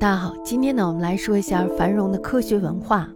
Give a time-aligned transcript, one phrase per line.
[0.00, 3.08] 大家好，今天呢，我们来说一下繁荣的科学文化。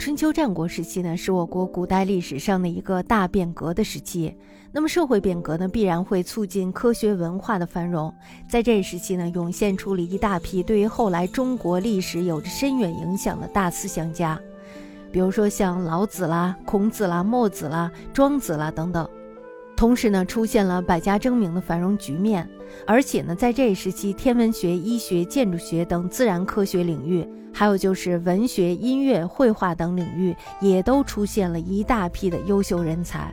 [0.00, 4.36] 春秋战国时期呢，是我国古代历史上的一个大变革的时期。
[4.72, 8.12] 那么社会变革呢，必然会促进科学文化的繁荣。
[8.50, 14.36] 在这一时期呢，涌现出了一大批对于后来中国历史有着深远影响的大思想家，
[15.12, 19.08] 比如说像老子啦、孔子啦、墨子啦、庄子啦等等。
[19.78, 22.50] 同时呢，出现了百家争鸣的繁荣局面，
[22.84, 33.32] 而且呢，在这一时期，天文学、医学、建筑学等自然科学领域，还有就是文学、音乐、绘画等领域，也都出现了一大批的优秀人才。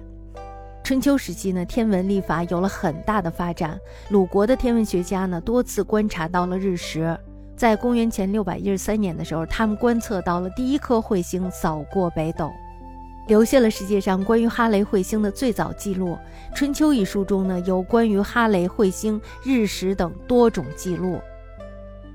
[0.83, 7.17] 春秋时期呢，天文历法有了很大的发展，鲁国的天文学家呢，多次观察到了日食。
[7.55, 12.51] 在公元前六百一十三年的时候，他们观测到了第一颗彗星扫过北斗。
[13.27, 16.17] 留下了世界上关于哈雷彗星的最早记录，
[16.55, 21.19] 《春秋》一书中呢有关于哈雷彗星、日食等多种记录。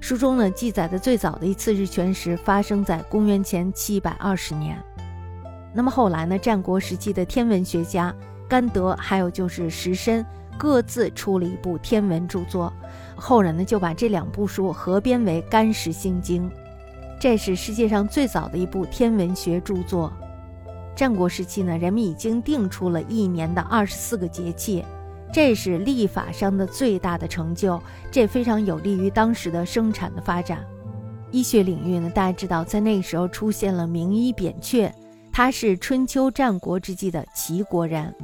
[0.00, 4.78] 书中呢记载的最早的一次日全食发生在公元前七百二十年。
[5.74, 8.14] 那么后来呢，战国时期的天文学家
[8.48, 10.24] 甘德还有就是石申
[10.56, 12.72] 各自出了一部天文著作，
[13.16, 16.48] 后人呢就把这两部书合编为《干石星经》，
[17.20, 20.12] 这是世界上最早的一部天文学著作。
[21.00, 24.84] 战国时期呢，人们已经定出了一年的二十四个节气，
[25.32, 30.62] 这是历法上的最大的成就，这非常有利于当时的生产的发展。
[31.30, 34.92] 医学领域呢，大家知道，在那个时候出现了名医扁鹊，
[35.32, 38.14] 他是春秋战国之际的齐国人。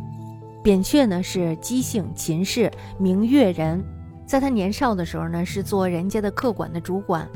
[0.63, 3.83] 扁鹊呢是姬姓秦氏，名越人。
[4.27, 7.27] 在他年少的时候呢，是做人家的客馆的主管，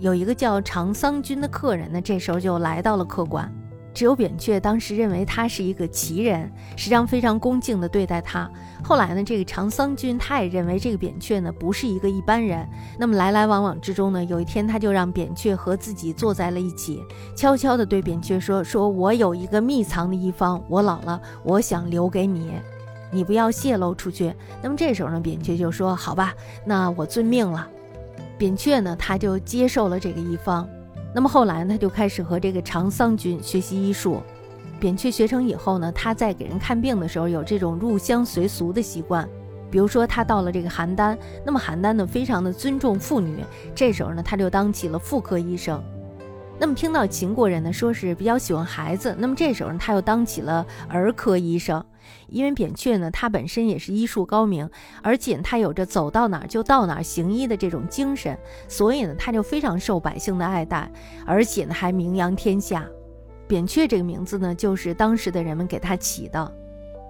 [0.00, 3.48] 有一个叫长桑君的客人呢，这时候就来到了客馆。
[3.98, 8.48] 只有扁鹊当时认为他是一个奇人，实际上非常恭敬地对待他。
[8.80, 12.64] 后来呢，这个长桑君他也认为这个扁鹊呢不是一个一般人。
[12.96, 17.02] 那么来来往往之中呢，有一天他就让扁鹊和自己坐在了一起，
[17.34, 22.52] 悄悄地对扁鹊说：“说我有一个秘藏的一方，我老了，我想留给你，
[23.10, 24.32] 你不要泄露出去。”
[24.62, 26.32] 那么这时候呢，扁鹊就说：“好吧，
[26.64, 27.68] 那我遵命了。”
[28.38, 30.68] 扁鹊呢，他就接受了这个一方。
[31.14, 34.22] 那么后来呢，他就开始和这个长桑君学习医术。
[34.78, 39.28] 扁鹊学成以后呢，他在给人看病的时候有这种入乡随俗的习惯。
[39.70, 45.82] 比如说，他到了这个邯郸，那么邯郸呢非常的尊重妇女，这时候呢他就当起了妇科医生。
[46.58, 51.84] 那么听到秦国人呢说是比较喜欢孩子，那么这时候呢他又当起了儿科医生。
[52.28, 54.68] 因为扁鹊呢，他本身也是医术高明，
[55.02, 58.38] 而且他有着走到哪儿就到哪儿行医的这种精神，
[58.68, 60.90] 所以呢，他就非常受百姓的爱戴，
[61.24, 62.86] 而且呢，还名扬天下。
[63.46, 66.52] 扁鹊这个名字呢，就是当时的人们给他起的。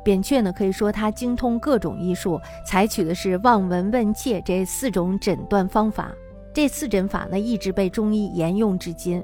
[0.04, 6.12] 扁鹊呢，可以说他精通各种医术，采取的是望闻问切这四种诊断方法，
[6.54, 9.22] 这四诊法呢，一直被中医沿用至今。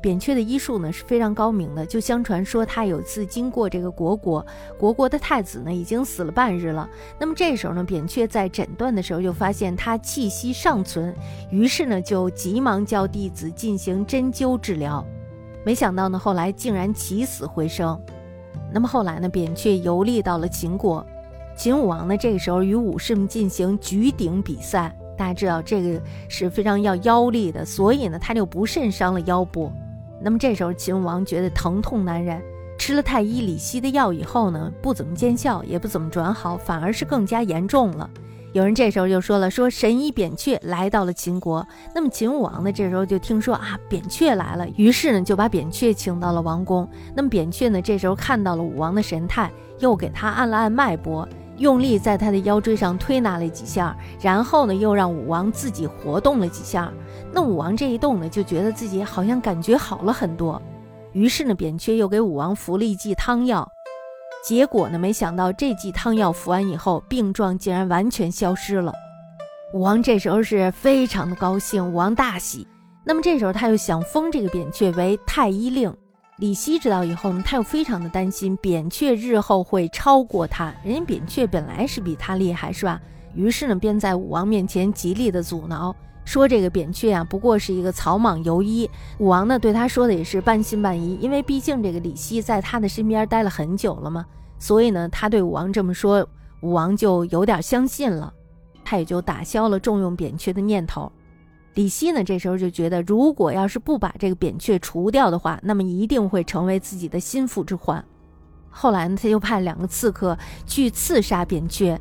[0.00, 4.44] 扁鹊的医术呢是非常高明的，就相传说他有次经过这个国国，
[4.78, 6.88] 国国的太子呢已经死了半日了。
[7.18, 11.12] 那么这时候呢，扁鹊在诊断的时候就发现他气息尚存，
[11.50, 15.04] 于是呢就急忙叫弟子进行针灸治疗。
[15.64, 18.00] 没想到呢，后来竟然起死回生。
[18.72, 21.04] 那么后来呢，扁鹊游历到了秦国，
[21.56, 29.72] 秦武王呢这个时候与武士们进行举鼎比赛，大家知道这个是非常要腰力的，所以呢他就不慎伤了腰部。
[30.26, 32.42] 那么这时候，秦武王觉得疼痛难忍，
[32.76, 38.10] 吃了太医李希的药以后呢，不怎么见效，也不怎么转好，反而是更加严重了。
[38.52, 41.64] 有人这时候就说了，说神医扁鹊来到了秦国。
[41.94, 46.88] 那么秦武王呢，这时候就听说啊，扁鹊来了，于是呢就把扁鹊请到了王宫。
[47.14, 49.48] 那么扁鹊呢，这时候看到了武王的神态，
[49.78, 51.28] 又给他按了按脉搏。
[51.58, 56.92] 用力在他的腰椎上推拿了几下，然后呢，又让武王自己活动了几下。
[57.32, 60.60] 那武王这一动呢，就觉得自己好像感觉好了很多。
[61.12, 63.66] 于是呢，扁鹊又给武王服了一剂汤药。
[64.44, 68.92] 结果呢，没想到这剂汤药服完以后，病状竟然完全消失了。
[69.72, 72.66] 武王这时候是非常的高兴，武王大喜。
[73.02, 75.92] 那么这时候他又想封这个扁鹊为太医令。
[76.38, 80.70] 李希知道以后呢，他又非常的担心扁鹊日后会超过他。
[80.84, 83.00] 人家扁鹊本来是比他厉害，是吧？
[83.34, 85.96] 于是呢，便在武王面前极力的阻挠，
[86.26, 88.88] 说这个扁鹊啊，不过是一个草莽游医。
[89.18, 94.26] 武王呢，对他说的也是半信半疑，因为毕竟这个李希在他的身边待了很久了嘛，
[94.58, 96.28] 所以呢，他对武王这么说，
[96.60, 98.30] 武王就有点相信了，
[98.84, 101.10] 他也就打消了重用扁鹊的念头。
[101.76, 108.02] 李希呢，这时候就觉得，如果要是不把这个扁鹊除掉的话，那么一定会成为自己的心腹之患。
[108.70, 112.00] 后来呢，他就派两个刺客去刺杀扁鹊，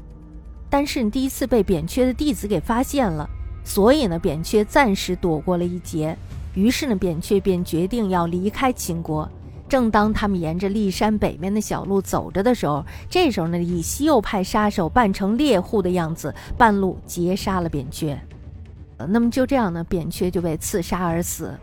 [0.70, 3.30] 但是第一次被扁鹊的弟子给发现了，
[3.66, 6.18] 所以呢，扁鹊暂时躲过了一劫。
[6.54, 9.30] 于是呢，扁鹊便决定要离开秦国。
[9.68, 18.18] 正当他们沿着骊山北面的小路走着的时候，这时候呢，李希又派杀手扮成猎户的样子，半路截杀了扁鹊。
[18.98, 21.54] 那么就这样呢，扁鹊就被刺杀而死。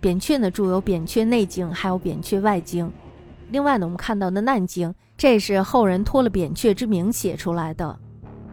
[0.00, 2.86] 扁鹊呢，著有《扁鹊内经》，还有《扁鹊外经》。
[3.50, 7.98] 另外呢，我们看到的《难经》，这是后人托了扁鹊之名写出来的。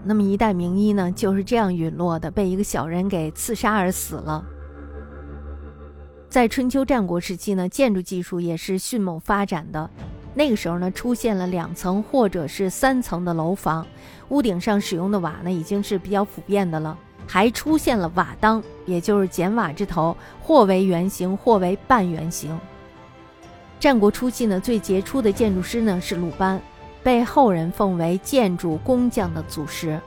[0.03, 4.43] 那么一代名医呢，就是这样陨落的，被一个小人给刺杀而死了。
[6.29, 9.89] 在春秋战国时期呢，建筑技术也是迅猛发展的。
[10.33, 13.85] 那个时候呢，出现了两层或者是三层的楼房，
[14.29, 16.97] 屋顶上使用的瓦呢，已经是比较普遍的了。
[17.27, 22.59] 还出现了瓦当，也就是剪瓦之头，或为圆形，或为半圆形。
[23.79, 26.61] 战国初期呢，最杰出的建筑师呢是鲁班，
[27.01, 29.99] 被后人奉为建筑工匠的祖师。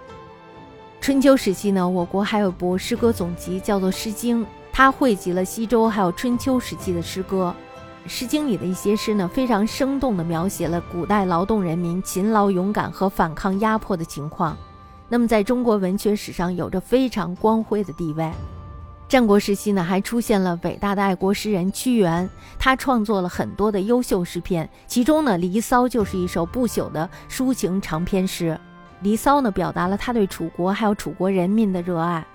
[1.01, 4.43] 春秋时期呢，我国还有部诗歌总集，叫做《诗经》。
[4.73, 7.55] 它汇集了西周还有春秋时期的诗歌，
[8.09, 14.57] 《诗经》里的一些诗呢，非常生动地描写了古代劳动人民勤劳勇敢和反抗压迫的情况。
[15.09, 18.31] 那么，在中国文学史上有着非常光辉的地位。
[19.06, 22.29] 战国时期呢，还出现了伟大的爱国诗人屈原，
[22.59, 28.51] 他创作了很多的优秀诗篇，其中呢，《离骚》就是一首不朽的抒情长篇诗。
[29.01, 32.27] 《离骚》呢，表达了他对楚国还有楚国人民的热爱。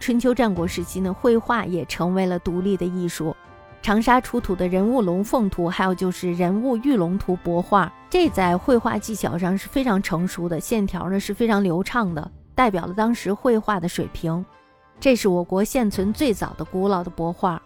[0.00, 3.36] 春秋战国时期呢，绘画也成为了独立的艺术。
[3.82, 14.44] 长沙出土的人物龙凤图，还有就是人物玉龙图帛画，这在绘画技巧上是非常成熟的，线条呢是非常流畅的，代表了当时绘画的水平。
[15.00, 17.60] 这是我国现存最早的古老的帛画。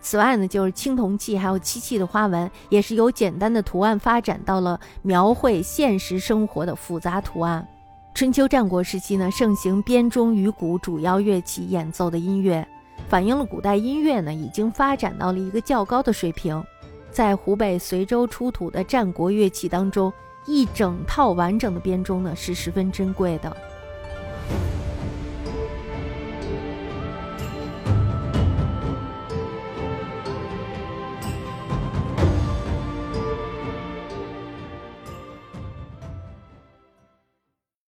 [0.00, 7.68] 此外呢，就是青铜器，还有漆器的花纹，也是由简单的图案发展到了描绘现实生活的复杂图案。
[8.14, 12.66] 春秋战国时期呢，盛行编钟与鼓主要乐器演奏的音乐，
[13.12, 16.64] 反映了古代音乐呢已经发展到了一个较高的水平。
[17.10, 20.10] 在湖北随州出土的战国乐器当中，
[20.46, 23.54] 一整套完整的编钟呢是十分珍贵的。